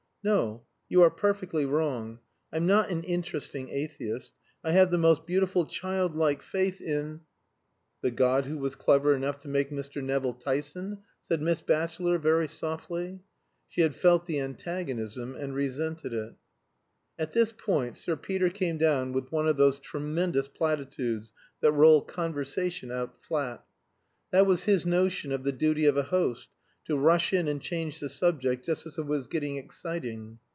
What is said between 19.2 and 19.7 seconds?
one of